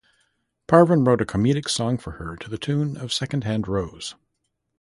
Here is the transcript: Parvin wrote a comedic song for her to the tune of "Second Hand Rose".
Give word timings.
Parvin 0.67 1.03
wrote 1.05 1.21
a 1.21 1.25
comedic 1.25 1.69
song 1.69 1.95
for 1.95 2.13
her 2.13 2.35
to 2.37 2.49
the 2.49 2.57
tune 2.57 2.97
of 2.97 3.13
"Second 3.13 3.43
Hand 3.43 3.67
Rose". 3.67 4.15